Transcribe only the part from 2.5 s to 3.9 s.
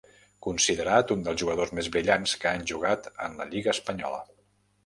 han jugat en la lliga